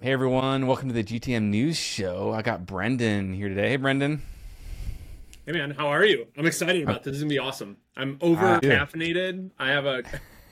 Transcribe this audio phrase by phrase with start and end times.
[0.00, 2.32] Hey everyone, welcome to the GTM News Show.
[2.32, 3.70] I got Brendon here today.
[3.70, 4.22] Hey Brendon.
[5.46, 6.26] Hey man, how are you?
[6.36, 7.12] I'm excited about this.
[7.12, 7.78] This is gonna be awesome.
[7.96, 9.50] I'm over Uh, caffeinated.
[9.58, 10.02] I have a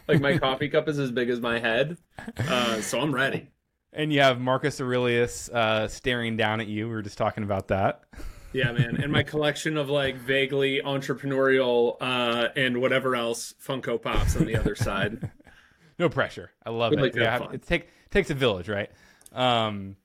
[0.08, 1.98] like my coffee cup is as big as my head,
[2.38, 3.48] uh, so I'm ready.
[3.92, 6.88] And you have Marcus Aurelius uh, staring down at you.
[6.88, 8.02] We were just talking about that.
[8.52, 8.96] Yeah, man.
[9.02, 14.56] And my collection of like vaguely entrepreneurial uh, and whatever else Funko Pops on the
[14.56, 15.30] other side.
[15.96, 16.50] No pressure.
[16.66, 17.00] I love We it.
[17.02, 18.90] like yeah, it take, takes a village, right?
[19.34, 19.96] Um,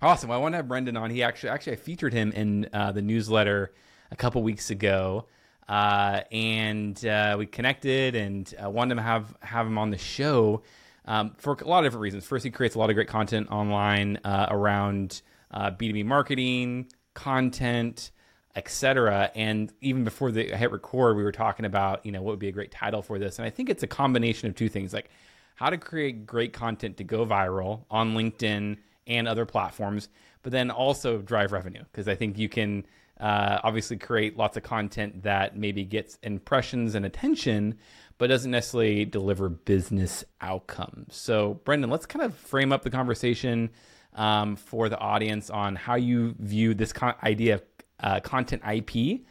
[0.00, 0.30] awesome.
[0.30, 1.10] Well, I want to have Brendon on.
[1.10, 3.72] He actually actually I featured him in uh, the newsletter
[4.10, 5.26] a couple weeks ago,
[5.68, 10.62] uh, and uh, we connected and uh, wanted to have have him on the show
[11.04, 12.24] um, for a lot of different reasons.
[12.24, 16.02] First, he creates a lot of great content online uh, around uh, B two B
[16.04, 18.12] marketing, content,
[18.54, 19.30] etc.
[19.34, 22.38] And even before the I hit record, we were talking about you know what would
[22.38, 24.92] be a great title for this, and I think it's a combination of two things,
[24.92, 25.10] like
[25.58, 28.76] how to create great content to go viral on LinkedIn
[29.08, 30.08] and other platforms,
[30.44, 32.86] but then also drive revenue because I think you can
[33.18, 37.76] uh, obviously create lots of content that maybe gets impressions and attention,
[38.18, 41.16] but doesn't necessarily deliver business outcomes.
[41.16, 43.70] So, Brendon, let's kind of frame up the conversation
[44.14, 47.62] um, for the audience on how you view this con- idea of
[47.98, 49.22] uh, content IP.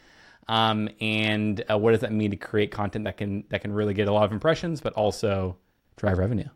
[0.46, 3.94] Um, and uh, what does that mean to create content that can that can really
[3.94, 5.56] get a lot of impressions, but also
[5.98, 6.48] drive revenue?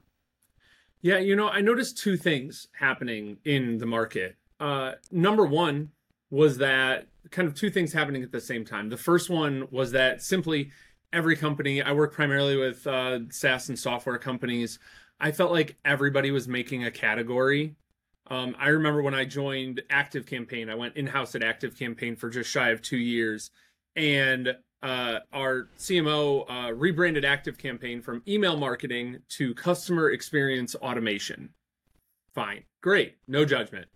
[1.00, 4.36] Yeah, you know, I noticed two things happening in the market.
[4.60, 5.90] Uh, number one
[6.30, 8.88] was that kind of two things happening at the same time.
[8.88, 10.70] The first one was that simply
[11.12, 14.78] every company, I work primarily with uh, SaaS and software companies.
[15.20, 17.76] I felt like everybody was making a category.
[18.28, 22.16] Um, I remember when I joined Active Campaign, I went in house at Active Campaign
[22.16, 23.50] for just shy of two years.
[23.94, 31.50] And uh, our CMO uh, rebranded Active Campaign from email marketing to customer experience automation.
[32.34, 33.86] Fine, great, no judgment.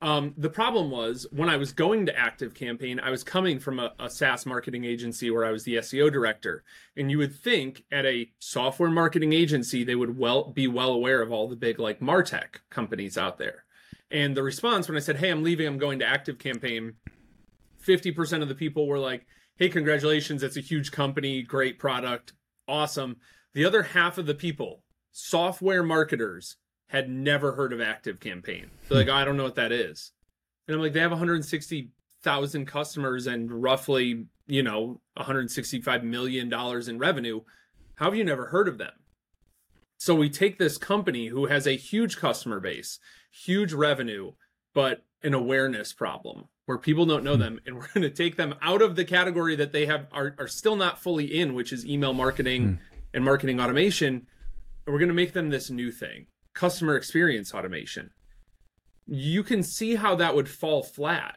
[0.00, 3.80] Um, the problem was when I was going to Active Campaign, I was coming from
[3.80, 6.62] a, a SaaS marketing agency where I was the SEO director,
[6.96, 11.20] and you would think at a software marketing agency they would well be well aware
[11.20, 13.64] of all the big like Martech companies out there.
[14.10, 15.66] And the response when I said, "Hey, I'm leaving.
[15.66, 16.94] I'm going to Active Campaign,"
[17.78, 19.26] fifty percent of the people were like,
[19.58, 20.42] "Hey, congratulations!
[20.42, 22.32] It's a huge company, great product,
[22.66, 23.18] awesome."
[23.54, 26.56] The other half of the people, software marketers,
[26.88, 28.70] had never heard of Active Campaign.
[28.88, 29.14] They're like, hmm.
[29.14, 30.12] I don't know what that is.
[30.66, 36.98] And I'm like, they have 160,000 customers and roughly, you know, 165 million dollars in
[36.98, 37.40] revenue.
[37.96, 38.92] How have you never heard of them?
[39.98, 43.00] So we take this company who has a huge customer base,
[43.32, 44.32] huge revenue,
[44.74, 47.40] but an awareness problem where people don't know hmm.
[47.40, 50.34] them and we're going to take them out of the category that they have are,
[50.38, 52.74] are still not fully in which is email marketing hmm.
[53.14, 54.26] and marketing automation
[54.84, 58.10] and we're going to make them this new thing customer experience automation.
[59.06, 61.36] You can see how that would fall flat.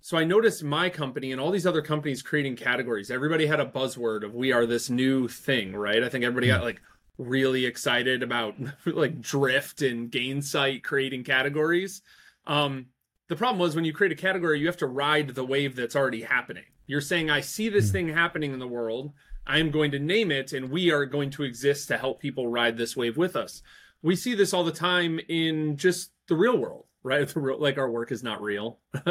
[0.00, 3.10] So i noticed my company and all these other companies creating categories.
[3.10, 6.02] Everybody had a buzzword of we are this new thing right?
[6.02, 6.54] I think everybody hmm.
[6.54, 6.80] got like
[7.18, 8.54] really excited about
[8.86, 12.00] like drift and gainsight creating categories.
[12.46, 12.86] Um,
[13.28, 15.96] the problem was when you create a category you have to ride the wave that's
[15.96, 16.64] already happening.
[16.86, 19.12] You're saying i see this thing happening in the world.
[19.46, 22.48] I am going to name it and we are going to exist to help people
[22.48, 23.62] ride this wave with us.
[24.02, 27.28] We see this all the time in just the real world right?
[27.34, 28.78] The real, like our work is not real.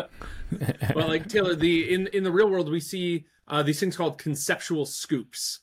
[0.96, 4.18] Well, like taylor the in in the real world we see uh, these things called
[4.18, 5.60] conceptual scoops.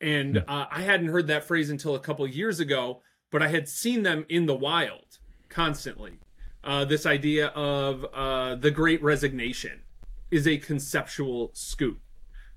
[0.00, 3.68] And uh, i hadn't heard that phrase until a couple years ago but i had
[3.68, 6.20] seen them in the wild constantly
[6.64, 9.82] uh, this idea of uh, the great resignation
[10.30, 12.00] is a conceptual scoop.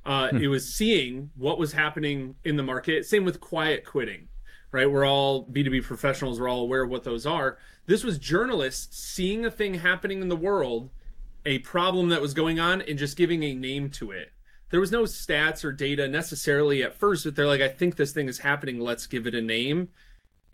[0.05, 3.05] Uh, it was seeing what was happening in the market.
[3.05, 4.27] Same with quiet quitting
[4.71, 4.89] right?
[4.89, 6.39] We're all b2b professionals.
[6.39, 7.57] We're all aware of what those are.
[7.85, 10.89] This was journalists seeing a thing happening in the world
[11.45, 14.31] a problem that was going on and just giving a name to it.
[14.69, 18.13] There was no stats or data necessarily at first but they're like i think this
[18.13, 18.79] thing is happening.
[18.79, 19.89] Let's give it a name.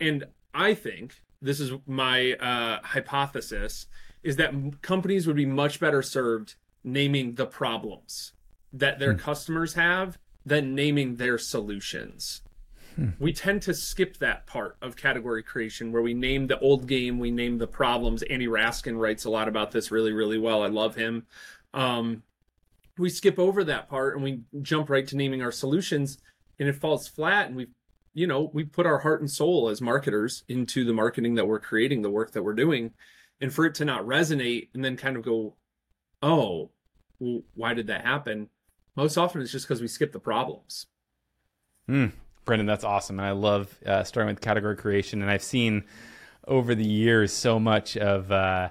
[0.00, 3.86] And i think this is my uh, hypothesis
[4.22, 4.52] is that
[4.82, 8.32] companies would be much better served naming the problems
[8.72, 12.42] that their customers have than naming their solutions
[13.20, 17.18] we tend to skip that part of category creation where we name the old game,
[17.18, 18.22] we name the problems.
[18.24, 20.62] Andy Raskin writes a lot about this really, really well.
[20.62, 21.26] I love him.
[21.72, 22.22] Um,
[22.96, 26.18] we skip over that part and we jump right to naming our solutions,
[26.58, 27.46] and it falls flat.
[27.46, 27.68] And we,
[28.18, 31.60] you know, we put our heart and soul as marketers into the marketing that we're
[31.60, 32.92] creating, the work that we're doing,
[33.40, 35.54] and for it to not resonate and then kind of go,
[36.20, 36.70] oh,
[37.20, 38.48] well, why did that happen?
[38.96, 40.86] Most often it's just because we skip the problems.
[41.88, 42.10] Mm,
[42.44, 45.22] Brendon, that's awesome, and I love uh, starting with category creation.
[45.22, 45.84] And I've seen
[46.48, 48.70] over the years so much of uh,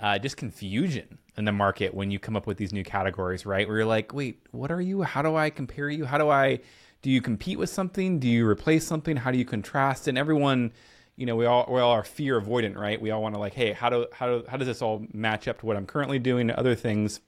[0.00, 3.68] uh, just confusion in the market when you come up with these new categories, right?
[3.68, 5.02] Where you're like, wait, what are you?
[5.02, 6.06] How do I compare you?
[6.06, 6.58] How do I?
[7.02, 8.18] Do you compete with something?
[8.18, 9.16] Do you replace something?
[9.16, 10.06] How do you contrast?
[10.06, 10.72] And everyone,
[11.16, 13.00] you know, we all we all are fear avoidant, right?
[13.00, 15.48] We all want to like, hey, how do how do how does this all match
[15.48, 17.20] up to what I'm currently doing other things?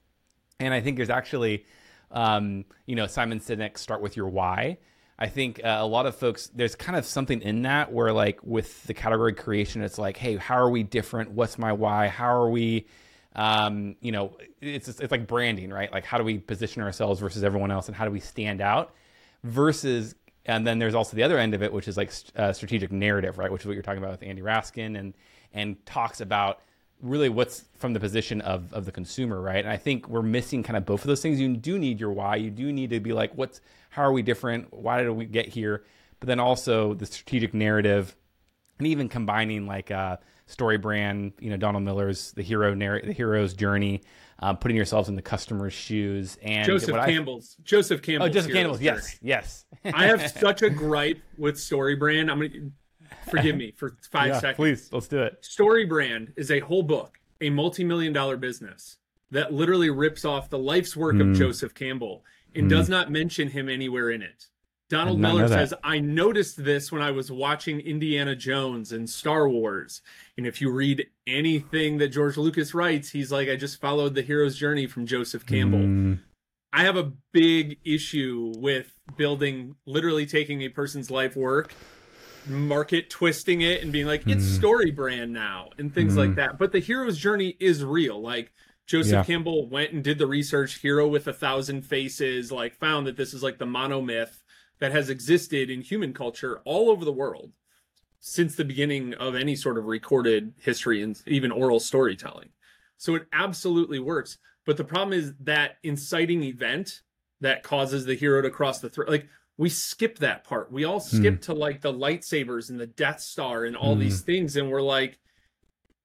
[0.59, 1.65] And I think there's actually,
[2.11, 4.77] um, you know, Simon Sinek start with your why.
[5.17, 8.39] I think uh, a lot of folks, there's kind of something in that where, like,
[8.43, 11.31] with the category creation, it's like, hey, how are we different?
[11.31, 12.07] What's my why?
[12.07, 12.87] How are we,
[13.35, 15.91] um, you know, it's it's like branding, right?
[15.91, 18.93] Like, how do we position ourselves versus everyone else, and how do we stand out?
[19.43, 22.91] Versus, and then there's also the other end of it, which is like uh, strategic
[22.91, 23.51] narrative, right?
[23.51, 25.13] Which is what you're talking about with Andy Raskin, and
[25.53, 26.61] and talks about
[27.01, 29.63] really what's from the position of, of the consumer, right?
[29.63, 31.39] And I think we're missing kind of both of those things.
[31.39, 32.37] You do need your why.
[32.37, 34.73] You do need to be like, what's how are we different?
[34.73, 35.83] Why did we get here?
[36.19, 38.15] But then also the strategic narrative,
[38.79, 43.13] and even combining like uh, story brand, you know, Donald Miller's the hero narrative, the
[43.13, 44.01] hero's journey,
[44.39, 48.29] uh, putting yourselves in the customer's shoes, and Joseph Campbell's I, Joseph Campbell's.
[48.29, 48.81] Oh, Joseph Campbell's.
[48.81, 49.65] Yes, yes.
[49.85, 52.29] I have such a gripe with story brand.
[52.29, 52.71] I'm gonna
[53.29, 54.55] forgive me for five yeah, seconds.
[54.55, 55.43] Please, let's do it.
[55.43, 58.97] Story brand is a whole book, a multi-million dollar business
[59.31, 61.31] that literally rips off the life's work mm.
[61.31, 62.23] of Joseph Campbell
[62.55, 62.69] and mm.
[62.69, 64.47] does not mention him anywhere in it.
[64.93, 70.01] Donald Miller says, I noticed this when I was watching Indiana Jones and Star Wars.
[70.37, 74.21] And if you read anything that George Lucas writes, he's like, I just followed the
[74.21, 75.79] hero's journey from Joseph Campbell.
[75.79, 76.19] Mm.
[76.71, 81.73] I have a big issue with building, literally taking a person's life work
[82.45, 84.57] market twisting it and being like it's mm.
[84.57, 86.17] story brand now and things mm.
[86.17, 88.51] like that but the hero's journey is real like
[88.85, 89.23] joseph yeah.
[89.23, 93.33] campbell went and did the research hero with a thousand faces like found that this
[93.33, 94.42] is like the monomyth
[94.79, 97.51] that has existed in human culture all over the world
[98.19, 102.49] since the beginning of any sort of recorded history and even oral storytelling
[102.97, 107.01] so it absolutely works but the problem is that inciting event
[107.41, 109.27] that causes the hero to cross the threat like
[109.57, 110.71] we skip that part.
[110.71, 111.41] We all skip mm.
[111.41, 113.99] to like the lightsabers and the Death Star and all mm.
[113.99, 115.19] these things, and we're like,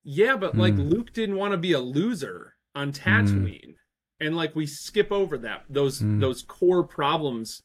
[0.05, 0.59] yeah, but mm.
[0.59, 0.83] like hmm.
[0.83, 2.93] Luke didn't want to be a loser on hmm.
[2.93, 3.75] Tatooine,
[4.21, 6.21] and like we skip over that those hmm.
[6.21, 7.63] those core problems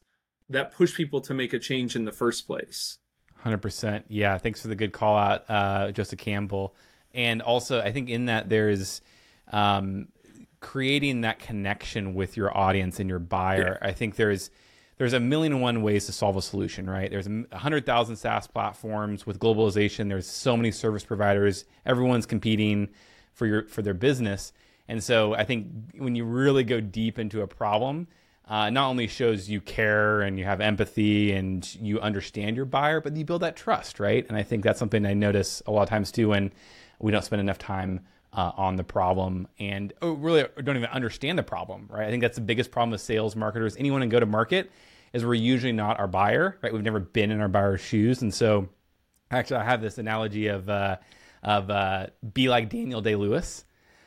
[0.48, 2.98] that push people to make a change in the first place.
[3.36, 4.06] Hundred percent.
[4.08, 4.38] Yeah.
[4.38, 6.74] Thanks for the good call out, uh, Joseph Campbell.
[7.12, 9.00] And also, I think in that there's
[9.52, 10.08] um,
[10.60, 13.78] creating that connection with your audience and your buyer.
[13.80, 13.88] Yeah.
[13.88, 14.50] I think there's
[14.96, 17.10] there's a million and one ways to solve a solution, right?
[17.10, 20.08] There's a hundred thousand SaaS platforms with globalization.
[20.08, 21.64] There's so many service providers.
[21.84, 22.88] Everyone's competing
[23.32, 24.52] for your for their business,
[24.88, 25.66] and so I think
[25.98, 28.08] when you really go deep into a problem,
[28.46, 33.00] uh, not only shows you care and you have empathy and you understand your buyer,
[33.00, 34.26] but you build that trust, right?
[34.28, 36.52] And I think that's something I notice a lot of times too when
[36.98, 38.00] we don't spend enough time
[38.34, 42.06] uh, on the problem and oh, really don't even understand the problem, right?
[42.06, 43.76] I think that's the biggest problem with sales marketers.
[43.76, 44.70] Anyone in go to market
[45.12, 46.72] is we're usually not our buyer, right?
[46.72, 48.68] We've never been in our buyer's shoes, and so
[49.30, 50.96] actually I have this analogy of uh,
[51.42, 53.64] of uh, be like Daniel Day Lewis.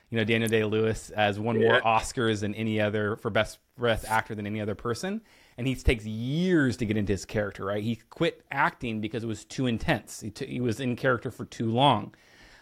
[0.10, 1.70] You know, Daniel Day Lewis has won yeah.
[1.70, 5.22] more Oscars than any other for best best actor than any other person,
[5.58, 7.66] and he takes years to get into his character.
[7.66, 7.84] Right?
[7.84, 10.22] He quit acting because it was too intense.
[10.22, 12.14] He, t- he was in character for too long.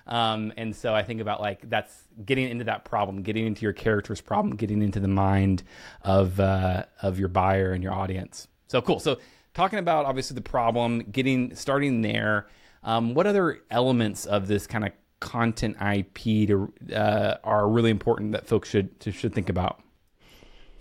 [0.07, 3.74] Um, and so I think about like that's getting into that problem, getting into your
[3.74, 5.63] character's problem, getting into the mind
[6.03, 8.48] of uh, of your buyer and your audience.
[8.67, 9.00] So cool.
[9.00, 9.17] So
[9.53, 12.48] talking about obviously the problem, getting starting there.
[12.84, 18.34] Um, what other elements of this kind of content IP to, uh, are really important
[18.34, 19.81] that folks should should think about?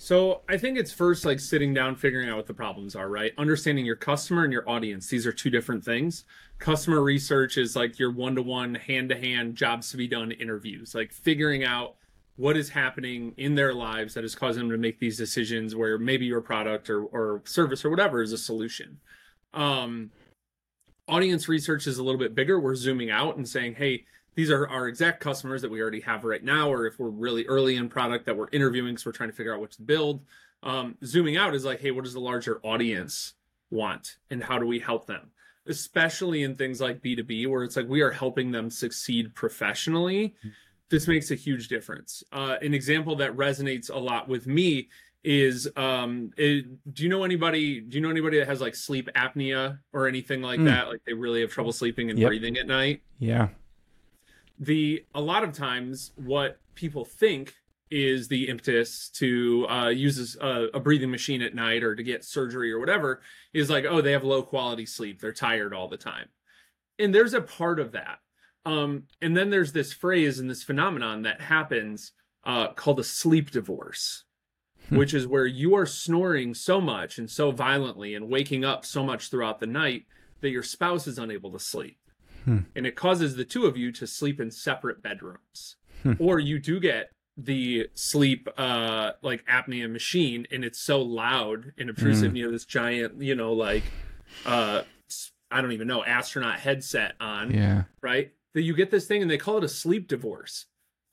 [0.05, 3.33] So I think it's first like sitting down, figuring out what the problems are, right?
[3.39, 5.09] Understanding your customer and your audience.
[5.09, 6.25] These are two different things.
[6.59, 10.31] Customer research is like your one to one, hand to hand, jobs to be done
[10.33, 11.95] interviews, like figuring out
[12.37, 15.97] what is happening in their lives that is causing them to make these decisions where
[15.97, 19.01] maybe your product or, or service or whatever is a solution.
[19.55, 20.11] Um,
[21.09, 22.61] audience research is a little bit bigger.
[22.61, 26.25] We're zooming out and saying, hey, these are our exact customers that we already have
[26.25, 29.31] right now, or if we're really early in product that we're interviewing, so we're trying
[29.31, 30.23] to figure out what to build.
[30.63, 33.35] Um, zooming out is like, hey, what does the larger audience
[33.71, 35.31] want, and how do we help them?
[35.67, 40.35] Especially in things like B2B, where it's like we are helping them succeed professionally.
[40.91, 42.23] This makes a huge difference.
[42.33, 44.89] Uh, an example that resonates a lot with me
[45.25, 49.09] is um it, do you know anybody do you know anybody that has like sleep
[49.17, 50.67] apnea or anything like mm.
[50.67, 52.29] that like they really have trouble sleeping and yep.
[52.29, 53.49] breathing at night yeah
[54.59, 57.55] the a lot of times what people think
[57.91, 62.25] is the impetus to uh, use a, a, breathing machine at night or to get
[62.25, 63.21] surgery or whatever
[63.53, 66.29] is like oh they have low quality sleep they're tired all the time
[66.99, 68.19] and there's a part of that
[68.65, 72.13] Um, and then there's this phrase and this phenomenon that happens
[72.45, 74.25] uh, called a sleep divorce,
[74.89, 74.99] Hmm.
[74.99, 79.03] which is where you are snoring so much and so violently and waking up so
[79.03, 80.05] much throughout the night
[80.41, 81.97] that your spouse is unable to sleep.
[82.45, 82.59] Hmm.
[82.77, 85.77] And it causes the two of you to sleep in separate bedrooms.
[86.03, 86.13] Hmm.
[86.19, 91.89] or you do get the sleep uh like apnea machine and it's so loud and
[91.91, 92.37] obtrusive Hmm.
[92.37, 93.83] you know this giant you know like
[94.45, 94.83] uh
[95.51, 97.85] i don't even know astronaut headset on Yeah.
[98.03, 100.67] right that you get this thing and they call it a sleep divorce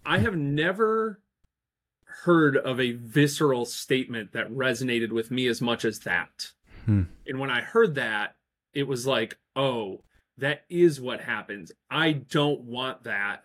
[0.05, 1.21] i have never
[2.23, 6.51] heard of a visceral statement that resonated with me as much as that
[6.85, 7.03] Hmm.
[7.25, 8.35] and when i heard that
[8.73, 10.01] it was like oh
[10.38, 13.43] that is what happens i don't want that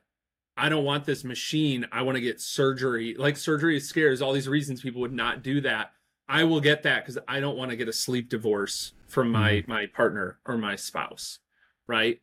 [0.56, 1.86] I don't want this machine.
[1.92, 3.14] I want to get surgery.
[3.18, 4.08] Like surgery is scary.
[4.08, 5.92] There's all these reasons people would not do that.
[6.28, 9.52] I will get that because I don't want to get a sleep divorce from my
[9.52, 9.70] mm-hmm.
[9.70, 11.40] my partner or my spouse.
[11.86, 12.20] Right?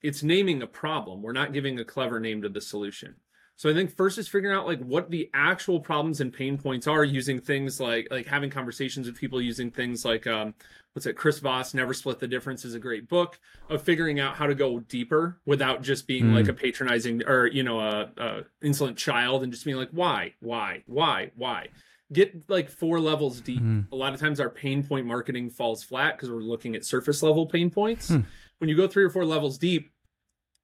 [0.00, 1.22] It's naming a problem.
[1.22, 3.16] We're not giving a clever name to the solution.
[3.62, 6.88] So I think first is figuring out like what the actual problems and pain points
[6.88, 10.52] are using things like like having conversations with people using things like um
[10.94, 13.38] what's it Chris Voss Never Split the Difference is a great book
[13.70, 16.34] of figuring out how to go deeper without just being Mm.
[16.34, 20.34] like a patronizing or you know a, a insolent child and just being like why
[20.40, 21.68] why why why
[22.12, 23.86] get like four levels deep Mm.
[23.92, 27.22] a lot of times our pain point marketing falls flat because we're looking at surface
[27.22, 28.22] level pain points Hmm.
[28.58, 29.92] when you go three or four levels deep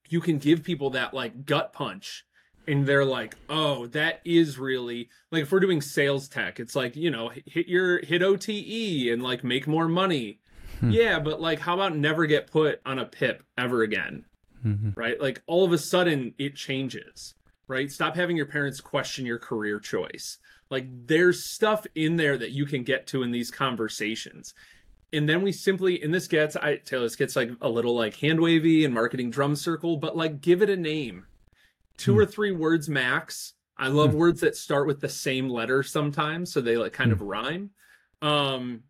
[0.09, 2.25] you can give people that like gut punch
[2.69, 6.95] and they're like oh that is really like if we're doing sales tech it's like
[6.95, 10.41] you know hit your hit ote and like make more money.
[10.81, 10.91] Hmm.
[10.91, 14.25] yeah but like how about never get put on a pip ever again?
[14.65, 14.97] Mhm.
[14.97, 15.21] right?
[15.21, 17.35] Like all of a sudden it changes
[17.69, 17.91] right?
[17.91, 20.39] Stop having your parents question your career choice.
[20.71, 24.55] Like there's stuff in there that you can get to in these conversations.
[25.13, 28.17] And then we simply and this gets i taylor this gets like a little like
[28.17, 31.25] hand wavy and marketing drum circle but like give it a name
[31.99, 32.21] two Hmm.
[32.21, 34.19] or three words max i love Hmm.
[34.19, 37.15] words that start with the same letter sometimes so they like kind Hmm.
[37.15, 37.71] of rhyme
[38.23, 38.83] um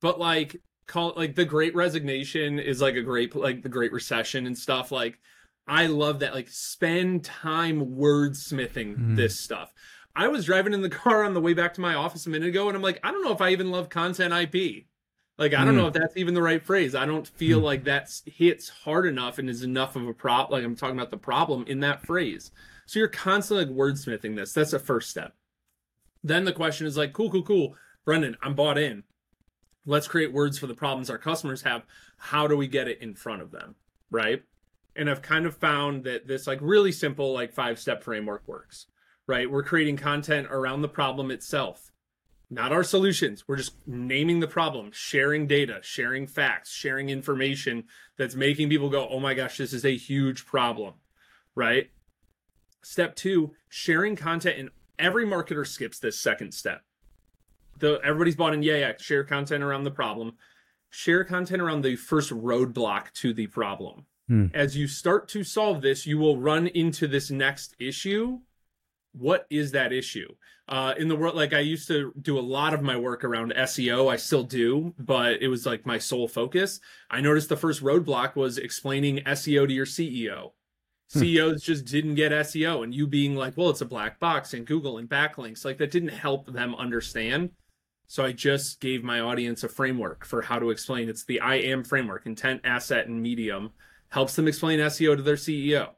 [0.00, 4.46] but like call like the great resignation is like a great like the great recession
[4.46, 5.18] and stuff like
[5.66, 9.16] i love that like spend time wordsmithing Mhm.
[9.16, 9.72] this stuff
[10.16, 12.48] i was driving in the car on the way back to my office a minute
[12.48, 14.86] ago and i'm like i don't know if i even love content ip
[15.38, 16.94] like i don't know if that's even the right phrase.
[16.94, 17.64] I don't feel Mm.
[17.64, 21.10] like that's hits hard enough and is enough of a prop like i'm talking about
[21.10, 22.50] the problem in that phrase.
[22.86, 24.52] So you're constantly like wordsmithing this.
[24.52, 25.34] That's the first step.
[26.24, 27.76] Then the question is like cool cool cool.
[28.04, 29.04] Brendon i'm bought in.
[29.86, 31.84] Let's create words for the problems our customers have.
[32.18, 33.74] How do we get it in front of them?
[34.10, 34.42] Right?
[34.96, 38.86] And i've kind of found that this like really simple like five step framework works.
[39.26, 39.50] Right?
[39.50, 41.92] We're creating content around the problem itself
[42.50, 43.44] not our solutions.
[43.46, 47.84] We're just naming the problem sharing data sharing facts sharing information
[48.16, 50.94] that's making people go oh my gosh this is a huge problem
[51.58, 51.90] right?
[52.82, 56.82] Step two sharing content and every marketer skips this second step.
[57.78, 60.34] The everybody's bought in yeah yeah share content around the problem.
[60.88, 64.06] Share content around the first roadblock to the problem.
[64.28, 64.46] Hmm.
[64.52, 68.40] as you start to solve this you will run into this next issue
[69.12, 70.28] what is that issue?
[70.68, 73.54] Uh, in the world like i used to do a lot of my work around
[73.56, 76.78] seo i still do but it was like my sole focus.
[77.10, 80.52] I noticed the first roadblock was explaining seo to your ceo
[81.14, 81.20] Hmm.
[81.20, 84.66] ceos just didn't get seo and you being like well it's a black box and
[84.66, 87.50] google and backlinks like that didn't help them understand.
[88.08, 91.08] So i just gave my audience a framework for how to explain.
[91.08, 93.70] It's the i am framework intent asset and medium
[94.10, 95.92] helps them explain seo to their ceo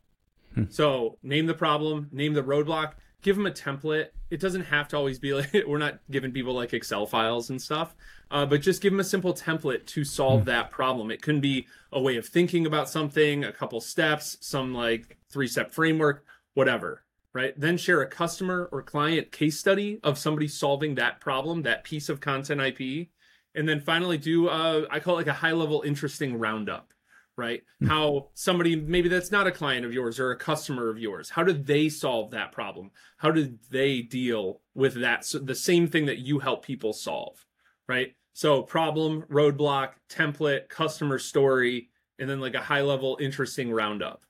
[0.54, 0.64] Hmm.
[0.68, 4.08] so name the problem, name the roadblock, give them a template.
[4.30, 7.60] It doesn't have to always be like we're not giving people like Excel files and
[7.60, 7.94] stuff,
[8.30, 11.10] uh, but just give them a simple template to solve that problem.
[11.10, 15.48] It can be a way of thinking about something, a couple steps, some like three
[15.48, 17.04] step framework, whatever.
[17.32, 17.54] Right.
[17.58, 22.08] Then share a customer or client case study of somebody solving that problem, that piece
[22.08, 23.08] of content IP.
[23.54, 26.92] And then finally do, uh, I call it like a high level interesting roundup
[27.40, 27.62] right?
[27.80, 27.86] Hmm.
[27.86, 31.42] How somebody maybe that's not a client of yours or a customer of yours, how
[31.42, 32.90] did they solve that problem?
[33.16, 35.24] How did they deal with that?
[35.24, 37.44] So the same thing that you help people solve,
[37.88, 38.14] right?
[38.34, 44.22] So problem, roadblock, template, customer story, and then like a high level interesting roundup.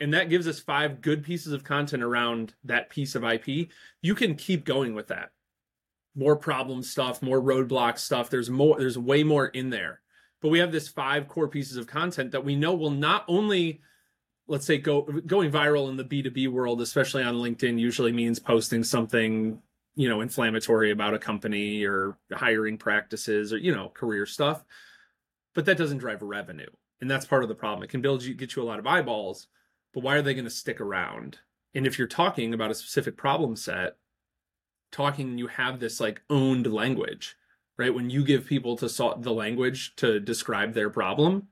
[0.00, 3.68] And that gives us five good pieces of content around that piece of IP.
[4.00, 5.30] You can keep going with that.
[6.16, 8.28] More problem stuff, more roadblock stuff.
[8.28, 10.01] There's more, there's way more in there
[10.42, 13.80] but we have this five core pieces of content that we know will not only
[14.46, 18.84] let's say go going viral in the b2b world especially on linkedin usually means posting
[18.84, 19.60] something
[19.94, 24.64] you know inflammatory about a company or hiring practices or you know career stuff
[25.54, 26.70] but that doesn't drive revenue
[27.00, 28.86] and that's part of the problem it can build you get you a lot of
[28.86, 29.46] eyeballs
[29.92, 31.38] but why are they going to stick around?
[31.74, 33.96] And if you're talking about a specific problem set,
[34.90, 37.36] talking you have this like owned language,
[37.78, 37.94] right?
[37.94, 41.48] When you give people to solve the language to describe their problem,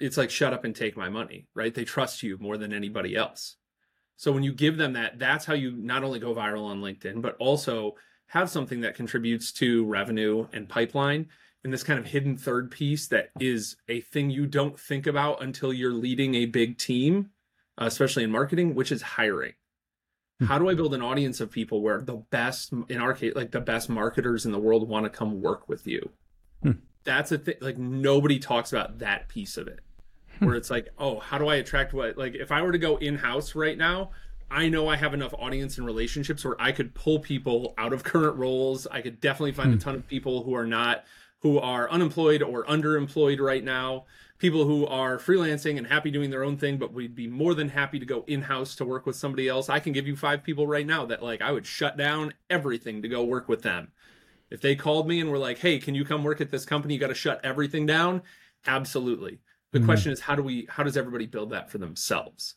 [0.00, 1.74] it's like shut up and take my money, right?
[1.74, 3.56] They trust you more than anybody else.
[4.16, 7.20] So when you give them that, that's how you not only go viral on LinkedIn,
[7.22, 7.94] but also
[8.28, 11.28] have something that contributes to revenue and pipeline
[11.64, 15.42] and this kind of hidden third piece that is a thing you don't think about
[15.42, 17.30] until you're leading a big team,
[17.80, 19.54] uh, especially in marketing, which is hiring.
[20.40, 20.46] Hmm.
[20.46, 23.52] How do I build an audience of people where the best, in our case, like
[23.52, 26.10] the best marketers in the world want to come work with you?
[26.62, 26.72] Hmm.
[27.04, 27.56] That's a thing.
[27.60, 29.80] Like nobody talks about that piece of it,
[30.38, 30.46] hmm.
[30.46, 32.18] where it's like, oh, how do I attract what?
[32.18, 34.10] Like if I were to go in house right now,
[34.50, 38.04] I know I have enough audience and relationships where I could pull people out of
[38.04, 38.86] current roles.
[38.86, 41.04] I could definitely find a ton of people who are not
[41.40, 44.06] who are unemployed or underemployed right now,
[44.38, 47.68] people who are freelancing and happy doing their own thing, but we'd be more than
[47.68, 49.68] happy to go in house to work with somebody else.
[49.68, 53.02] I can give you five people right now that like I would shut down everything
[53.02, 53.92] to go work with them.
[54.50, 56.94] If they called me and were like, "Hey, can you come work at this company?
[56.94, 58.22] You got to shut everything down."
[58.66, 59.40] Absolutely.
[59.72, 59.86] The mm-hmm.
[59.86, 62.54] question is how do we how does everybody build that for themselves?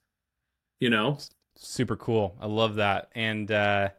[0.80, 1.18] You know?
[1.56, 2.38] Super cool.
[2.40, 3.10] I love that.
[3.16, 3.90] And uh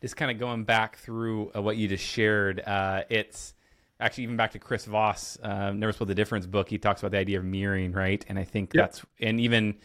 [0.00, 3.54] just kind of going back through uh, what you just shared, uh it's
[4.02, 7.12] actually even back to Chris Voss, uh, Never Split the Difference book, he talks about
[7.12, 8.24] the idea of mirroring, right?
[8.28, 8.84] And I think yep.
[8.84, 9.76] that's and even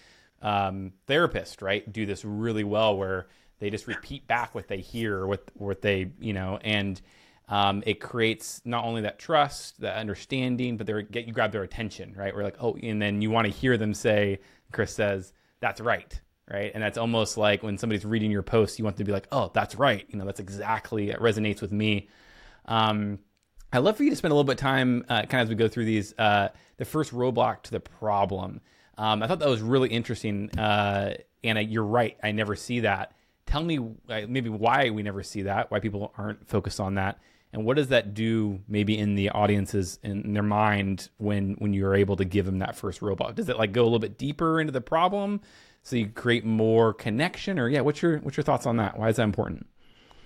[0.41, 3.27] um, therapists, right, do this really well where
[3.59, 6.99] they just repeat back what they hear, what what they you know, and
[7.49, 11.63] um, it creates not only that trust, that understanding, but they get you grab their
[11.63, 12.35] attention, right?
[12.35, 14.39] We're like, oh, and then you want to hear them say,
[14.71, 16.19] Chris says, "That's right."
[16.49, 16.71] Right.
[16.73, 19.51] And that's almost like when somebody's reading your post, you want to be like, oh,
[19.53, 20.05] that's right.
[20.07, 22.07] You know, that's exactly, it resonates with me.
[22.67, 23.19] Um,
[23.73, 25.49] I'd love for you to spend a little bit of time, uh, kind of as
[25.49, 28.61] we go through these, uh, the first roadblock to the problem.
[28.97, 30.57] Um, I thought that was really interesting.
[30.57, 33.13] Uh, and you're right, I never see that.
[33.45, 37.19] Tell me uh, maybe why we never see that, why people aren't focused on that.
[37.53, 41.95] And what does that do maybe in the audiences in their mind when when you're
[41.95, 43.35] able to give them that first roadblock?
[43.35, 45.39] Does it like go a little bit deeper into the problem
[45.81, 48.99] so you create more connection or yeah, what's your what's your thoughts on that?
[48.99, 49.65] Why is that important?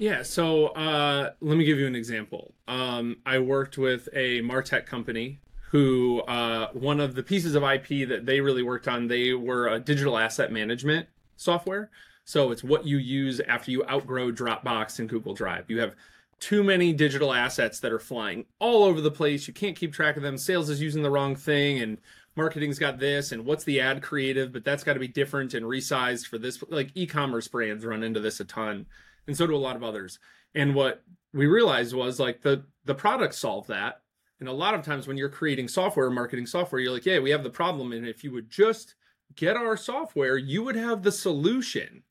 [0.02, 2.56] Yeah, so uh, let me give you an example.
[2.68, 8.10] Um, I worked with a Martech company who uh, one of the pieces of IP
[8.10, 11.92] that they really worked on, they were a digital asset management software.
[12.26, 15.70] So it's what you use after you outgrow Dropbox and Google Drive.
[15.70, 15.94] You have
[16.40, 19.48] too many digital assets that are flying all over the place.
[19.48, 20.36] You can't keep track of them.
[20.36, 22.00] Sales is using the wrong thing and
[22.36, 25.64] marketing's got this and what's the ad creative, but that's got to be different and
[25.64, 26.64] resized for this.
[26.70, 28.88] Like e-commerce brands run into this a ton
[29.28, 30.20] and so do a lot of others.
[30.56, 31.04] And what
[31.34, 34.02] we realized was like the the product solved that.
[34.40, 37.30] And a lot of times when you're creating software, marketing software, you're like, yeah, we
[37.30, 37.92] have the problem.
[37.92, 38.96] And if you would just
[39.36, 42.02] get our software, you would have the solution.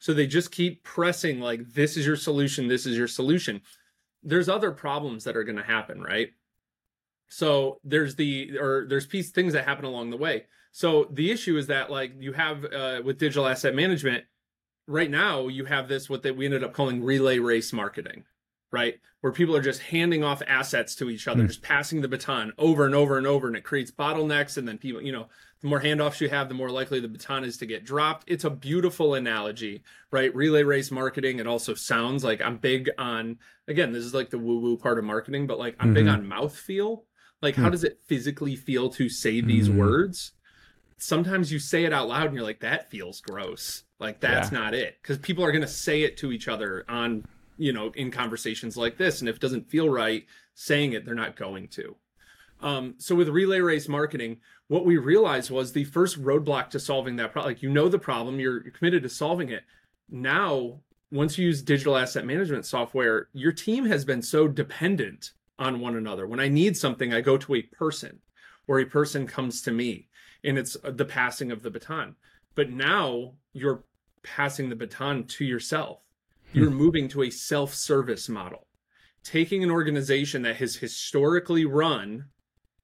[0.00, 3.60] So they just keep pressing like, this is your solution, this is your solution.
[4.22, 6.30] There's other problems that are going to happen, right?
[7.28, 10.46] So there's the or there's piece things that happen along the way.
[10.72, 14.24] So the issue is that like you have uh, with digital asset management,
[14.88, 18.24] right now you have this what that we ended up calling relay race marketing
[18.72, 21.46] right where people are just handing off assets to each other mm.
[21.46, 24.78] just passing the baton over and over and over and it creates bottlenecks and then
[24.78, 25.26] people you know
[25.60, 28.44] the more handoffs you have the more likely the baton is to get dropped it's
[28.44, 33.92] a beautiful analogy right relay race marketing it also sounds like i'm big on again
[33.92, 35.94] this is like the woo woo part of marketing but like i'm mm-hmm.
[35.94, 37.04] big on mouth feel
[37.42, 37.62] like mm.
[37.62, 39.78] how does it physically feel to say these mm-hmm.
[39.78, 40.32] words
[40.98, 44.58] sometimes you say it out loud and you're like that feels gross like that's yeah.
[44.58, 44.98] not it.
[45.02, 47.24] Because people are going to say it to each other on
[47.56, 51.14] you know in conversations like this and if it doesn't feel right saying it they're
[51.14, 51.96] not going to.
[52.60, 57.16] Um, so with relay race marketing what we realized was the first roadblock to solving
[57.16, 59.64] that problem like you know the problem you're, you're committed to solving it.
[60.08, 60.80] Now
[61.10, 65.96] once you use digital asset management software your team has been so dependent on one
[65.96, 66.26] another.
[66.26, 68.20] When i need something i go to a person
[68.68, 70.08] or a person comes to me
[70.44, 72.14] and it's the passing of the baton.
[72.54, 73.84] But now you're
[74.36, 76.00] passing the baton to yourself.
[76.52, 76.58] Hmm.
[76.58, 78.66] You're moving to a self service model,
[79.24, 82.26] taking an organization that has historically run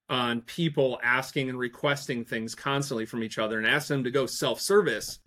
[0.09, 4.27] on people asking and requesting things constantly from each other and ask them to go
[4.27, 5.21] self service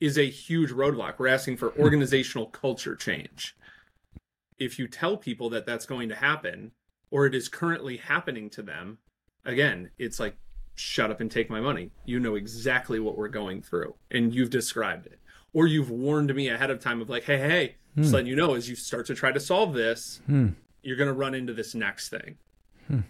[0.00, 1.18] is a huge roadblock.
[1.18, 1.82] We're asking for hmm.
[1.82, 3.56] organizational culture change.
[4.58, 6.72] If you tell people that that's going to happen
[7.10, 8.98] or it is currently happening to them,
[9.44, 10.36] again, it's like,
[10.74, 11.90] shut up and take my money.
[12.06, 15.18] You know exactly what we're going through and you've described it
[15.52, 18.02] or you've warned me ahead of time of like, hey, hey, hmm.
[18.02, 20.48] just letting you know as you start to try to solve this, hmm.
[20.82, 22.36] you're going to run into this next thing.
[22.88, 23.00] Hmm.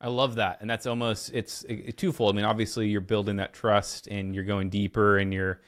[0.00, 2.34] I love that, and that's almost it's it, twofold.
[2.34, 5.60] I mean, obviously you're building that trust and you're going deeper, and you're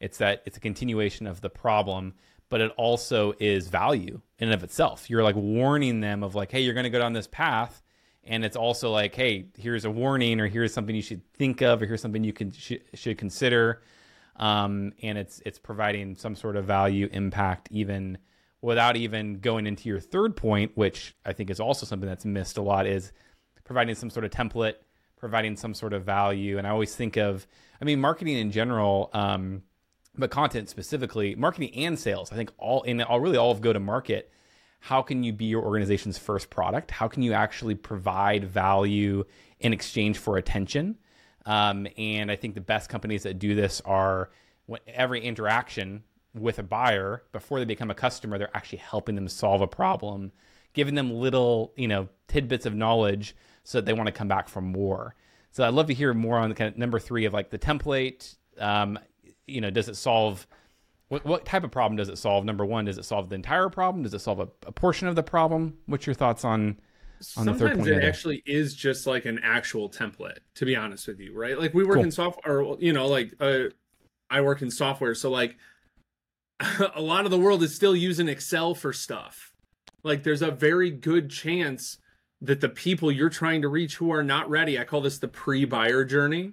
[0.00, 2.14] it's that it's a continuation of the problem,
[2.48, 5.10] but it also is value in and of itself.
[5.10, 7.82] You're like warning them of like, hey, you're going to go down this path,
[8.24, 11.82] and it's also like, hey, here's a warning, or here's something you should think of,
[11.82, 13.82] or here's something you can sh- should consider,
[14.38, 18.18] um, and it's it's providing some sort of value impact even
[18.60, 22.56] without even going into your third point, which I think is also something that's missed
[22.56, 23.12] a lot is
[23.64, 24.74] providing some sort of template,
[25.16, 26.58] providing some sort of value.
[26.58, 27.46] And I always think of,
[27.80, 29.62] I mean, marketing in general, um,
[30.16, 32.32] but content specifically, marketing and sales.
[32.32, 34.32] I think all in all really all of go to market.
[34.80, 36.90] How can you be your organization's first product?
[36.90, 39.24] How can you actually provide value
[39.58, 40.98] in exchange for attention?
[41.46, 44.30] Um, and I think the best companies that do this are
[44.88, 46.02] every interaction
[46.34, 50.32] with a buyer before they become a customer, they're actually helping them solve a problem,
[50.74, 54.48] giving them little, you know, tidbits of knowledge so that they want to come back
[54.48, 55.14] for more.
[55.52, 58.36] So I'd love to hear more on kind of number three of like the template.
[58.58, 58.98] Um,
[59.46, 60.46] you know, does it solve
[61.08, 62.44] what, what type of problem does it solve?
[62.44, 64.02] Number one, does it solve the entire problem?
[64.02, 65.78] Does it solve a, a portion of the problem?
[65.86, 66.80] What's your thoughts on
[67.20, 67.88] Sometimes the third point?
[67.88, 71.58] it actually is just like an actual template, to be honest with you, right?
[71.58, 72.04] Like we work cool.
[72.04, 73.64] in software, or you know, like uh,
[74.30, 75.56] I work in software, so like
[76.94, 79.52] a lot of the world is still using Excel for stuff.
[80.02, 81.98] Like there's a very good chance
[82.40, 85.28] that the people you're trying to reach who are not ready, I call this the
[85.28, 86.52] pre-buyer journey,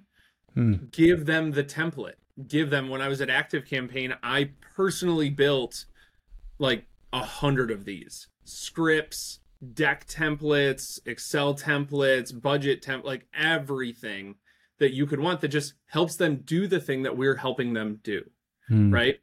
[0.54, 0.74] hmm.
[0.90, 2.14] give them the template.
[2.48, 5.84] Give them when I was at Active Campaign, I personally built
[6.58, 9.38] like a hundred of these scripts,
[9.72, 14.36] deck templates, Excel templates, budget temp like everything
[14.78, 18.00] that you could want that just helps them do the thing that we're helping them
[18.02, 18.22] do.
[18.68, 18.92] Hmm.
[18.92, 19.20] Right.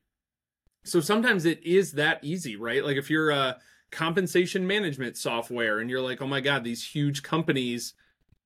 [0.84, 2.84] So sometimes it is that easy, right?
[2.84, 3.58] Like if you're a
[3.91, 7.93] compensation management software and you're like, oh my God, these huge companies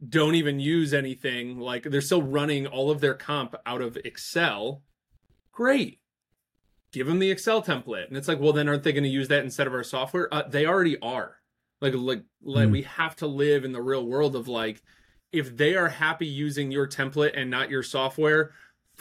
[0.08, 1.60] don't even use anything.
[1.60, 4.84] Like they're still running all of their comp out of Excel.
[5.51, 5.99] Great.
[6.91, 8.08] Give them the Excel template.
[8.08, 10.34] And it's like, well, then aren't they going to use that instead of our software?
[10.34, 11.38] Uh, they already are.
[11.81, 12.71] Like, like, like mm.
[12.71, 14.81] we have to live in the real world of like,
[15.31, 18.53] if they are happy using your template and not your software,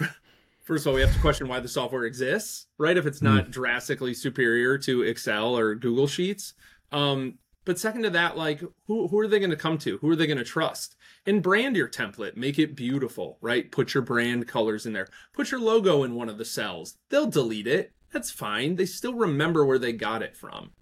[0.64, 2.96] first of all, we have to question why the software exists, right?
[2.96, 3.50] If it's not mm.
[3.50, 6.54] drastically superior to Excel or Google Sheets.
[6.90, 9.98] Um, but second to that, like who who are they going to come to?
[9.98, 10.96] Who are they going to trust?
[11.26, 13.70] And brand your template, make it beautiful, right?
[13.70, 15.08] Put your brand colors in there.
[15.32, 16.98] Put your logo in one of the cells.
[17.08, 17.92] They'll delete it.
[18.12, 18.76] That's fine.
[18.76, 20.72] They still remember where they got it from,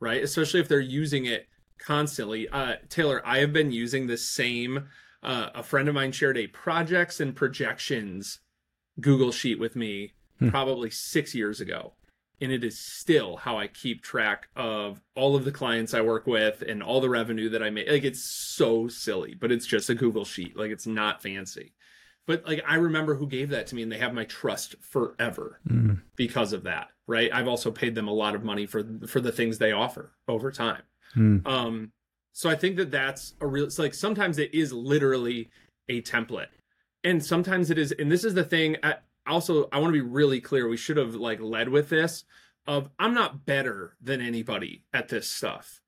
[0.00, 0.22] right?
[0.22, 2.48] Especially if they're using it constantly.
[2.48, 4.88] Uh, Taylor, I have been using the same.
[5.22, 8.40] Uh, a friend of mine shared a projects and projections
[9.00, 10.48] Google Sheet with me hmm.
[10.48, 11.94] probably six years ago.
[12.42, 16.26] And it is still how I keep track of all of the clients I work
[16.26, 17.90] with and all the revenue that I make.
[17.90, 20.56] Like it's so silly, but it's just a Google Sheet.
[20.56, 21.74] Like it's not fancy.
[22.26, 25.60] But like I remember who gave that to me and they have my trust forever
[25.68, 26.00] mm.
[26.16, 26.88] because of that.
[27.10, 27.30] Right.
[27.32, 30.52] I've also paid them a lot of money for for the things they offer over
[30.52, 30.82] time.
[31.16, 31.46] Mm.
[31.46, 31.92] Um,
[32.32, 35.50] so I think that that's a real, it's like sometimes it is literally
[35.88, 36.46] a template
[37.04, 38.96] and sometimes it is and this is the thing I,
[39.26, 42.24] also i want to be really clear we should have like led with this
[42.66, 45.80] of i'm not better than anybody at this stuff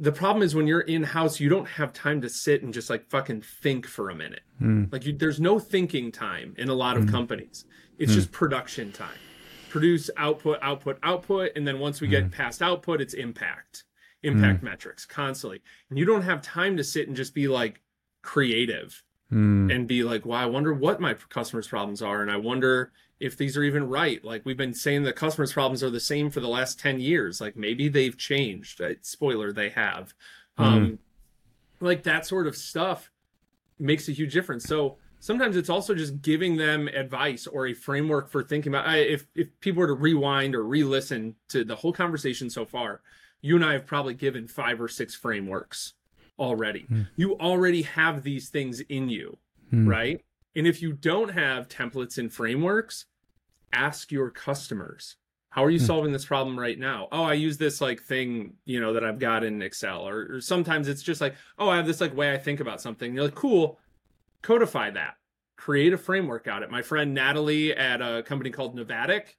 [0.00, 2.90] the problem is when you're in house you don't have time to sit and just
[2.90, 4.90] like fucking think for a minute mm.
[4.92, 7.10] like you, there's no thinking time in a lot of mm.
[7.10, 7.64] companies
[7.98, 8.16] it's mm.
[8.16, 9.18] just production time
[9.68, 12.30] produce output output output and then once we get hmm.
[12.30, 13.84] past output it's impact
[14.22, 14.66] impact hmm.
[14.66, 17.80] metrics constantly and you don't have time to sit and just be like
[18.22, 19.02] creative
[19.32, 19.74] mm.
[19.74, 22.22] and be like, well, I wonder what my customers' problems are.
[22.22, 24.24] And I wonder if these are even right.
[24.24, 27.40] Like we've been saying the customers' problems are the same for the last 10 years.
[27.40, 28.80] Like maybe they've changed.
[28.80, 30.14] Uh, spoiler, they have.
[30.58, 30.64] Mm.
[30.64, 30.98] Um,
[31.80, 33.10] like that sort of stuff
[33.78, 34.64] makes a huge difference.
[34.64, 39.26] So sometimes it's also just giving them advice or a framework for thinking about if
[39.34, 43.00] if people were to rewind or re-listen to the whole conversation so far
[43.40, 45.94] you and i have probably given five or six frameworks
[46.38, 46.86] already.
[46.90, 47.08] Mm.
[47.16, 49.38] You already have these things in you,
[49.72, 49.88] mm.
[49.88, 50.24] right?
[50.54, 53.06] And if you don't have templates and frameworks,
[53.72, 55.16] ask your customers.
[55.50, 55.86] How are you mm.
[55.86, 57.08] solving this problem right now?
[57.10, 60.06] Oh, I use this like thing, you know, that I've got in Excel.
[60.06, 62.80] Or, or sometimes it's just like, oh, I have this like way I think about
[62.80, 63.14] something.
[63.14, 63.78] You're like, cool,
[64.42, 65.14] codify that.
[65.56, 66.70] Create a framework out it.
[66.70, 69.34] My friend Natalie at a company called Novatic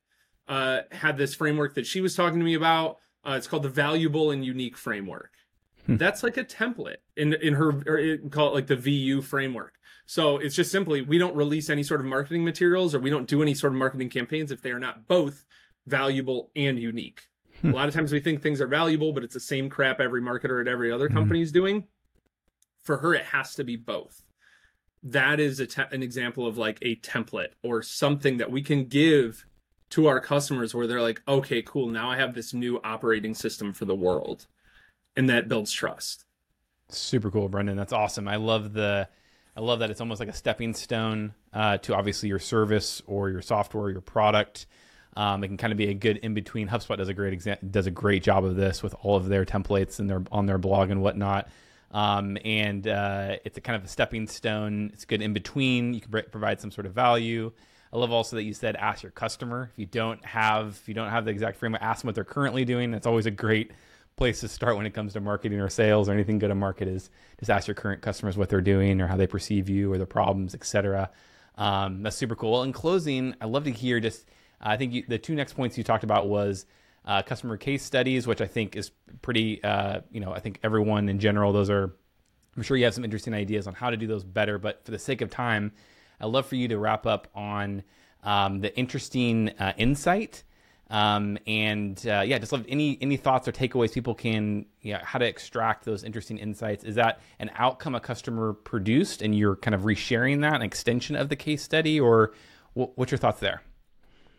[0.48, 2.98] uh, had this framework that she was talking to me about.
[3.26, 5.32] Uh, it's called the Valuable and Unique Framework
[5.90, 5.98] Hmm.
[5.98, 9.76] That's like a template in in her or call it like the VU framework.
[10.06, 13.28] So it's just simply we don't release any sort of marketing materials or we don't
[13.28, 15.46] do any sort of marketing campaigns if they are not both
[15.88, 17.24] valuable and unique.
[17.62, 17.72] Hmm.
[17.72, 20.22] A lot of times we think things are valuable, but it's the same crap every
[20.22, 21.16] marketer at every other hmm.
[21.16, 21.88] company is doing.
[22.84, 24.24] For her, it has to be both.
[25.04, 29.46] That is te- an example of like a template or something that we can give
[29.92, 31.88] to our customers where they're like, okay, cool.
[31.88, 34.48] Now I have this new operating system for the world.
[35.16, 36.26] And that builds trust.
[36.90, 37.78] Super cool, Brendon.
[37.78, 38.28] That's awesome.
[38.28, 39.08] I love the,
[39.56, 43.30] I love that it's almost like a stepping stone uh, to obviously your service or
[43.30, 44.68] your software, your product.
[45.18, 46.68] Um, it can kind of be a good in between.
[46.68, 49.44] HubSpot does a great exa- does a great job of this with all of their
[49.44, 51.50] templates and their on their blog and whatnot.
[51.92, 54.92] Um, and uh, it's a kind of a stepping stone.
[54.94, 55.94] It's good in between.
[55.94, 57.52] You can provide some sort of value.
[57.92, 59.72] I love also that you said ask your customer.
[59.74, 62.24] If you don't have if you don't have the exact framework, ask them what they're
[62.24, 62.92] currently doing.
[62.92, 63.72] That's always a great
[64.16, 66.88] place to start when it comes to marketing or sales or anything go to market
[66.88, 69.98] is just ask your current customers what they're doing or how they perceive you or
[69.98, 71.10] their problems, etc.
[71.58, 72.52] Um, that's super cool.
[72.52, 74.26] Well, in closing, I'd love to hear just
[74.62, 76.66] I think you, the two next points you talked about was
[77.10, 78.92] uh, customer case studies, which I think is
[79.24, 81.96] pretty, uh, you know, I think everyone in general, those are,
[82.56, 84.60] I'm sure you have some interesting ideas on how to do those better.
[84.60, 85.72] But for the sake of time,
[86.22, 87.82] I'd love for you to wrap up on
[88.24, 90.44] um, the interesting uh, insight.
[90.92, 95.00] Um, and uh, yeah, just love any any thoughts or takeaways people can, you know,
[95.04, 96.84] how to extract those interesting insights.
[96.84, 101.16] Is that an outcome a customer produced, and you're kind of resharing that, an extension
[101.16, 102.34] of the case study, or
[102.74, 103.64] what's your thoughts there?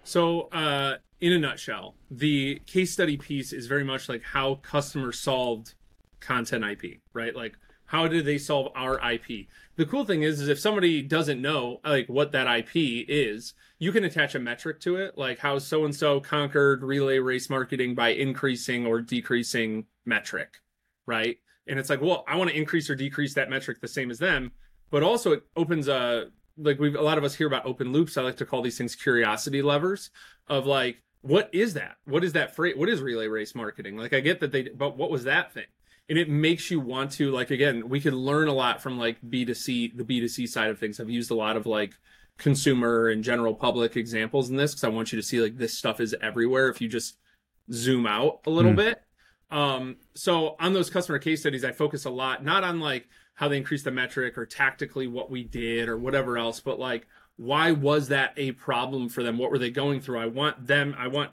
[0.03, 5.19] So, uh, in a nutshell, the case study piece is very much like how customers
[5.19, 5.75] solved
[6.21, 7.35] content IP, right?
[7.35, 7.57] Like
[7.87, 9.49] how did they solve our IP?
[9.77, 13.93] The cool thing is, is if somebody doesn't know like what that IP is, you
[13.93, 17.95] can attach a metric to it, like how so and so conquered relay race marketing
[17.95, 20.59] by increasing or decreasing metric,
[21.07, 21.39] right?
[21.67, 24.19] And it's like, well, I want to increase or decrease that metric the same as
[24.19, 24.53] them,
[24.91, 26.29] but also it opens a
[26.59, 28.17] like we've a lot of us hear about open loops.
[28.17, 30.11] I like to call these things curiosity levers
[30.47, 31.97] of like, what is that?
[32.05, 32.79] What is that freight?
[32.79, 33.97] What is relay race marketing?
[33.97, 35.67] Like I get that they, but what was that thing?
[36.09, 39.21] And it makes you want to like again, we could learn a lot from like
[39.23, 40.99] B2C, the B2C side of things.
[40.99, 41.95] I've used a lot of like
[42.39, 45.77] consumer and general public examples in this because I want you to see like this
[45.77, 47.17] stuff is everywhere if you just
[47.71, 48.77] zoom out a little mm.
[48.77, 49.03] bit.
[49.51, 53.49] Um, so on those customer case studies, I focus a lot not on like how
[53.49, 57.07] they increased the metric or tactically what we did or whatever else, but like
[57.41, 59.39] why was that a problem for them?
[59.39, 60.19] What were they going through?
[60.19, 61.31] I want them, I want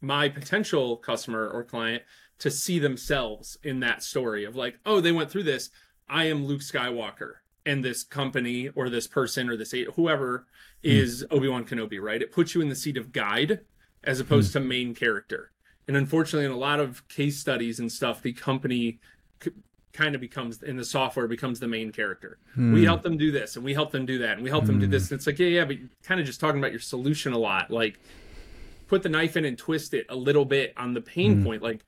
[0.00, 2.04] my potential customer or client
[2.38, 5.68] to see themselves in that story of like, oh, they went through this.
[6.08, 7.34] I am Luke Skywalker
[7.66, 10.44] and this company or this person or this whoever mm.
[10.82, 12.22] is Obi-Wan Kenobi, right?
[12.22, 13.60] It puts you in the seat of guide
[14.02, 14.54] as opposed mm.
[14.54, 15.52] to main character.
[15.86, 19.00] And unfortunately, in a lot of case studies and stuff, the company
[19.92, 22.38] kind of becomes in the software becomes the main character.
[22.54, 22.72] Hmm.
[22.72, 24.68] We help them do this and we help them do that and we help hmm.
[24.68, 25.08] them do this.
[25.08, 25.14] Hmm.
[25.14, 27.70] And it's like, yeah, yeah, but kind of just talking about your solution a lot.
[27.70, 27.98] Like
[28.88, 31.44] put the knife in and twist it a little bit on the pain hmm.
[31.44, 31.62] point.
[31.62, 31.84] Like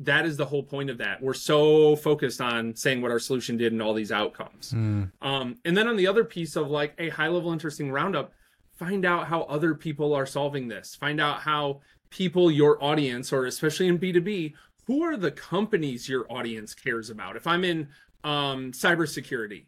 [0.00, 1.22] that is the whole point of that.
[1.22, 4.70] We're so focused on saying what our solution did and all these outcomes.
[4.70, 5.04] Hmm.
[5.22, 8.32] Um, and then on the other piece of like a high level interesting roundup,
[8.76, 10.94] find out how other people are solving this.
[10.94, 11.80] Find out how
[12.10, 14.54] people, your audience, or especially in B2B,
[14.86, 17.36] who are the companies your audience cares about?
[17.36, 17.88] If I'm in
[18.22, 19.64] um, cybersecurity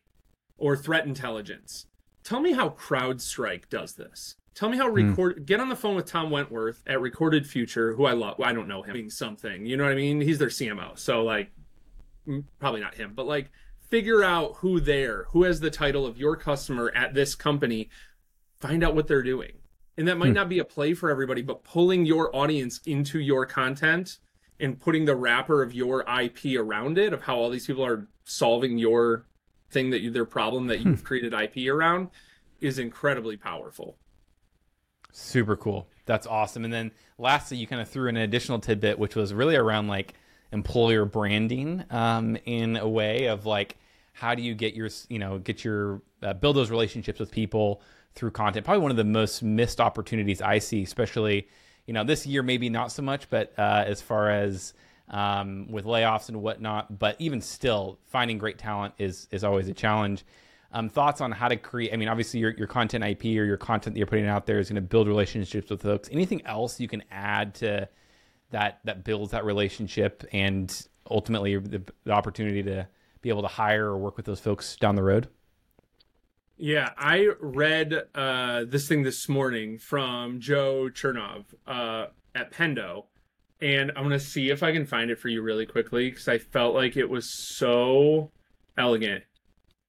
[0.59, 1.87] or threat intelligence,
[2.23, 4.37] tell me how CrowdStrike does this.
[4.55, 4.95] Tell me how hmm.
[4.95, 5.43] record.
[5.43, 5.47] Mm.
[5.47, 8.41] Get on the phone with Tom Wentworth at Recorded Future, who I love.
[8.41, 9.67] I don't know him being something.
[9.67, 10.21] You know what I mean?
[10.21, 11.51] He's their CMO, so like,
[12.59, 13.51] probably not him, but like,
[13.91, 17.91] figure out who there, who has the title of your customer at this company.
[18.59, 19.53] Find out what they're doing,
[19.99, 20.37] and that might mm.
[20.37, 24.19] not be a play for everybody, but pulling your audience into your content
[24.59, 28.09] and putting the wrapper of your IP around it of how all these people are
[28.25, 29.27] solving your
[29.71, 31.07] thing that you, their problem that you've hmm.
[31.07, 32.09] created IP around
[32.61, 33.97] is incredibly powerful.
[35.13, 35.89] Super cool.
[36.05, 36.65] That's awesome.
[36.65, 39.89] And then lastly, you kind of threw in an additional tidbit, which was really around
[39.89, 40.15] like
[40.53, 43.77] employer branding um, in a way of like,
[44.13, 47.83] how do you get your, you know, get your, uh, build those relationships with people
[48.15, 48.65] through content?
[48.65, 51.49] Probably one of the most missed opportunities I see, especially
[51.87, 54.75] you know, this year maybe not so much, but uh, as far as
[55.09, 59.75] um, with layoffs and whatnot, but even still, finding great talent is is always a
[59.75, 60.25] challenge.
[60.73, 61.93] Um, thoughts on how to create?
[61.93, 64.59] I mean, obviously, your your content IP or your content that you're putting out there
[64.59, 66.09] is going to build relationships with folks.
[66.11, 67.89] Anything else you can add to
[68.51, 72.89] that that builds that relationship and ultimately the, the opportunity to
[73.23, 75.29] be able to hire or work with those folks down the road?
[76.59, 83.05] Yeah, I read uh, this thing this morning from Joe Chernov uh, at Pendo,
[83.61, 86.39] and I'm gonna see if I can find it for you really quickly because I
[86.39, 88.31] felt like it was so
[88.79, 89.25] elegant.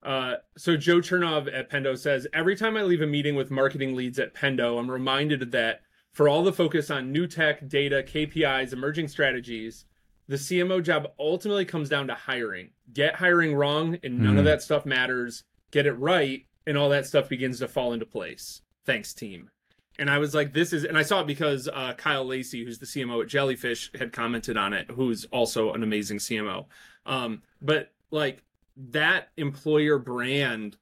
[0.04, 3.96] Uh, so Joe Chernov at Pendo says every time I leave a meeting with marketing
[3.96, 8.74] leads at Pendo, I'm reminded that for all the focus on new tech, data, KPIs,
[8.74, 9.86] emerging strategies,
[10.28, 12.72] the CMO job ultimately comes down to hiring.
[12.92, 14.40] Get hiring wrong, and none Mhm.
[14.40, 15.44] of that stuff matters.
[15.72, 18.62] Get it right, and all that stuff begins to fall into place.
[18.86, 19.50] Thanks, team.
[19.98, 22.78] And I was like, this is, and I saw it because uh, Kyle Lacey, who's
[22.78, 26.66] the CMO at Jellyfish, had commented on it, who's also an amazing CMO.
[27.08, 28.44] Um, but like
[28.76, 30.78] that employer brand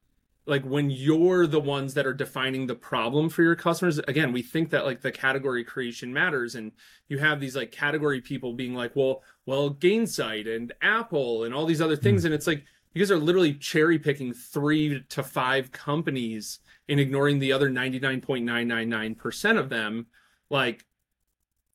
[0.48, 4.42] like when you're the ones that are defining the problem for your customers again we
[4.42, 6.72] think that like the category creation matters and
[7.08, 11.66] you have these like category people being like well well gainsight and apple and all
[11.66, 12.64] these other things and it's like
[12.96, 19.58] you guys are literally cherry picking three to five companies and ignoring the other 99.999%
[19.58, 20.06] of them.
[20.48, 20.86] Like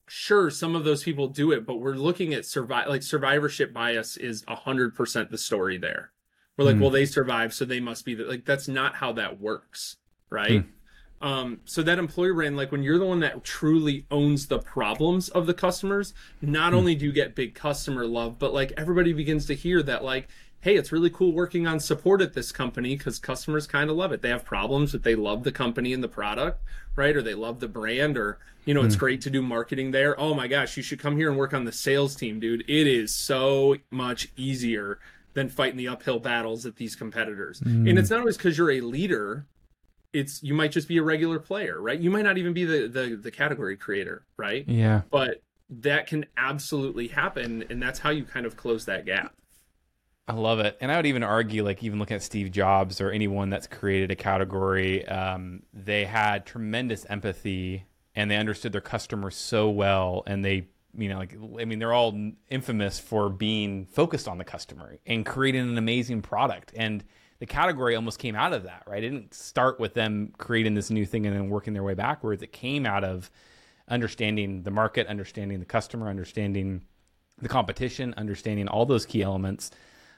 [0.08, 4.18] sure some of those people do it but we're looking at survive like survivorship bias
[4.18, 6.12] is 100% the story there.
[6.58, 6.82] We're like Hmm.
[6.82, 9.98] well they survived so they must be the, like that's not how that works
[10.32, 10.66] right?
[11.22, 15.30] Um so that employer brand like when you're the one that truly owns the problems
[15.30, 19.46] of the customers not only do you get big customer love but like everybody begins
[19.46, 20.28] to hear that like
[20.62, 24.12] hey it's really cool working on support at this company because customers kind of love
[24.12, 24.22] it.
[24.22, 26.62] They have problems but they love the company and the product
[26.96, 27.16] right?
[27.16, 29.00] Or they love the brand or you know it's hmm.
[29.00, 30.20] great to do marketing there.
[30.20, 32.62] Oh my gosh you should come here and work on the sales team dude.
[32.68, 35.00] It is so much easier
[35.34, 37.62] than fighting the uphill battles at these competitors.
[37.62, 37.98] And hmm.
[37.98, 39.46] it's not always because you're a leader.
[40.14, 42.00] It's you might just be a regular player right?
[42.00, 44.68] You might not even be the the, the category creator right?
[44.68, 45.02] Yeah.
[45.10, 49.34] but that can absolutely happen and that's how you kind of close that gap
[50.28, 50.78] I love it.
[50.80, 54.12] And I would even argue, like, even looking at Steve Jobs or anyone that's created
[54.12, 60.24] a category, um, they had tremendous empathy and they understood their customers so well.
[60.28, 64.44] And they, you know, like, I mean, they're all infamous for being focused on the
[64.44, 66.72] customer and creating an amazing product.
[66.76, 67.04] And
[67.40, 69.04] the category almost came out of that, right?
[69.04, 72.44] It didn't start with them creating this new thing and then working their way backwards.
[72.44, 73.32] It came out of
[73.88, 76.84] understanding the market, understanding the customer, understanding
[77.42, 79.72] the competition, understanding all those key elements,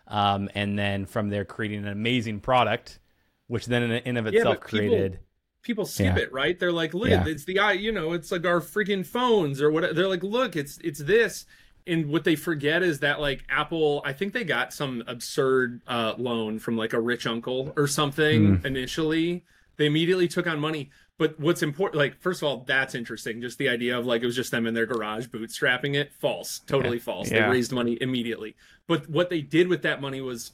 [0.07, 2.99] um, and then from there creating an amazing product,
[3.47, 5.19] which then in, in of itself people- created.
[5.63, 6.23] people skip Yeah.
[6.23, 7.25] it right they're like look Yeah.
[7.25, 10.55] it's the i you know it's like our freaking phones or what they're like look
[10.57, 11.45] it's it's this
[11.87, 16.15] and what they forget is that like apple i think they got some absurd uh
[16.17, 19.45] loan from like a rich uncle or something initially
[19.77, 23.41] they immediately took on money but what's important like first of all that's interesting.
[23.41, 26.11] Just the idea of like it was just them in their garage bootstrapping it.
[26.19, 26.59] False.
[26.65, 27.31] Totally false.
[27.31, 27.45] Yeah.
[27.45, 28.55] they raised money immediately.
[28.87, 30.53] But what they did with that money was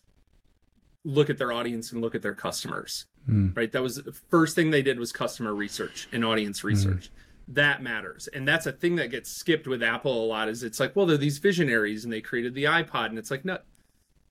[1.06, 3.50] look at their audience and look at their customers hmm.
[3.56, 3.72] right?
[3.72, 6.68] That was the first thing they did was customer research and audience hmm.
[6.68, 7.10] research.
[7.48, 8.28] That matters.
[8.28, 11.06] And that's a thing that gets skipped with apple a lot is it's like well
[11.06, 13.08] they're these visionaries and they created the ipod.
[13.08, 13.60] And it's like no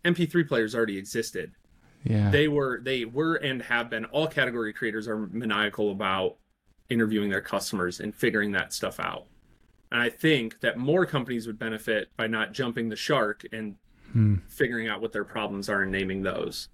[0.05, 1.53] mp3 players already existed
[2.04, 2.30] Yeah.
[2.30, 6.37] they were they were and have been all category creators are maniacal about
[6.88, 9.26] interviewing their customers and figuring that stuff out
[9.90, 13.74] and i think that more companies would benefit by not jumping the shark and
[14.48, 16.68] figuring out what their problems are and naming those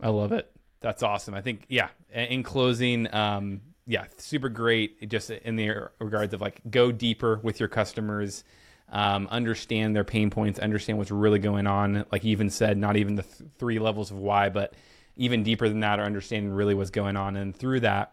[0.00, 0.50] I love it.
[0.80, 1.34] That's awesome.
[1.34, 1.88] I think, yeah.
[2.12, 5.08] In closing, um, yeah, super great.
[5.08, 8.44] Just in the regards of like go deeper with your customers,
[8.88, 12.04] um, understand their pain points, understand what's really going on.
[12.12, 14.74] Like you even said, not even the th- three levels of why, but
[15.16, 18.12] even deeper than that, or understanding really what's going on, and through that,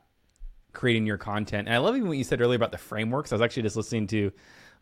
[0.72, 1.68] creating your content.
[1.68, 3.32] And I love even what you said earlier about the frameworks.
[3.32, 4.32] I was actually just listening to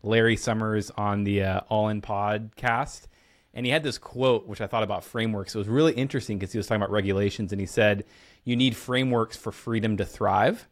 [0.02, 3.02] Larry Summers on the uh, All In podcast,
[3.52, 5.54] and he had this quote which I thought about frameworks.
[5.54, 8.04] It was really interesting because he was talking about regulations, and he said,
[8.44, 10.68] "You need frameworks for freedom to thrive."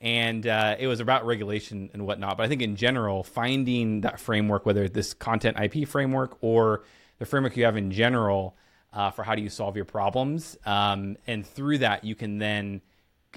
[0.00, 2.36] And uh, it was about regulation and whatnot.
[2.36, 6.84] But I think in general, finding that framework, whether this content IP framework or
[7.18, 8.56] the framework you have in general
[8.92, 12.80] uh, for how do you solve your problems, um, and through that you can then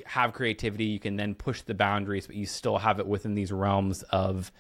[0.05, 0.85] have creativity.
[0.85, 4.51] You can then push the boundaries, but you still have it within these realms of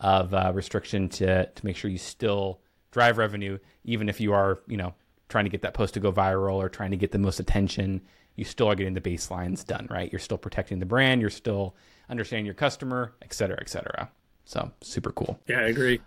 [0.00, 4.60] of uh, restriction to to make sure you still drive revenue, even if you are
[4.66, 4.94] you know
[5.28, 8.00] trying to get that post to go viral or trying to get the most attention.
[8.38, 10.10] You still are getting the baselines done, right?
[10.12, 11.20] You're still protecting the brand.
[11.20, 11.74] You're still
[12.08, 14.10] understanding your customer, et cetera, et cetera.
[14.44, 15.38] So super cool.
[15.46, 16.00] yeah i agree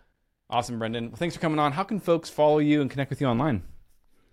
[0.50, 1.08] Awesome, Brendon.
[1.10, 1.72] Well, thanks for coming on.
[1.72, 3.63] How can folks follow you and connect with you online?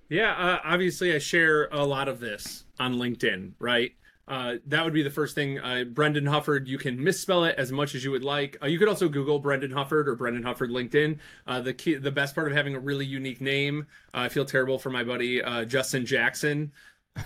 [0.09, 3.93] Yeah, uh, obviously, I share a lot of this on LinkedIn, right?
[4.27, 5.61] Uh, that would be the first thing.
[5.61, 8.57] Uh, Brendon Hufford, you can misspell it as much as you would like.
[8.61, 11.19] Uh, you could also Google Brendon Hufford or Brendon Hufford LinkedIn.
[11.47, 13.87] Uh, the key, the best part of having a really unique name.
[14.13, 16.73] Uh, I feel terrible for my buddy uh, Justin Jackson.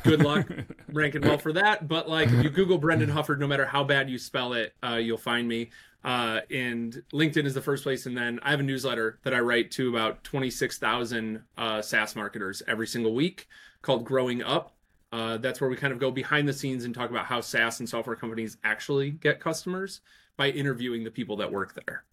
[0.04, 0.48] Good luck
[0.92, 1.88] ranking well for that.
[1.88, 4.96] But like, if you Google Brendon Hufford, no matter how bad you spell it, uh,
[4.96, 5.70] you'll find me.
[6.04, 8.06] Uh, and LinkedIn is the first place.
[8.06, 12.62] And then I have a newsletter that I write to about 26,000 uh, SaaS marketers
[12.66, 13.48] every single week
[13.82, 14.74] called Growing Up.
[15.12, 17.80] Uh, that's where we kind of go behind the scenes and talk about how SaaS
[17.80, 20.00] and software companies actually get customers
[20.36, 22.04] by interviewing the people that work there.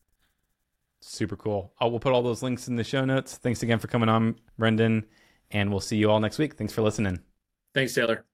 [1.01, 1.71] Super cool.
[1.79, 3.37] I will put all those links in the show notes.
[3.37, 5.05] Thanks again for coming on, Brendon,
[5.49, 6.55] and we'll see you all next week.
[6.55, 7.19] Thanks for listening.
[7.73, 8.29] Thanks, Taylor.